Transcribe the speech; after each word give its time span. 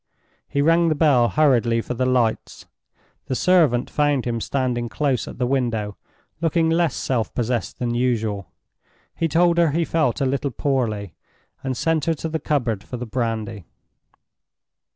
He 0.49 0.63
rang 0.63 0.89
the 0.89 0.95
bell 0.95 1.29
hurriedly 1.29 1.79
for 1.79 1.93
the 1.93 2.07
lights. 2.07 2.65
The 3.27 3.35
servant 3.35 3.87
found 3.87 4.25
him 4.25 4.41
standing 4.41 4.89
close 4.89 5.27
at 5.27 5.37
the 5.37 5.45
window, 5.45 5.95
looking 6.41 6.71
less 6.71 6.95
self 6.95 7.31
possessed 7.35 7.77
than 7.77 7.93
usual. 7.93 8.49
He 9.15 9.27
told 9.27 9.59
her 9.59 9.69
he 9.73 9.85
felt 9.85 10.19
a 10.19 10.25
little 10.25 10.49
poorly, 10.49 11.13
and 11.63 11.77
sent 11.77 12.05
her 12.05 12.15
to 12.15 12.29
the 12.29 12.39
cupboard 12.39 12.83
for 12.83 12.97
the 12.97 13.05
brandy. 13.05 13.65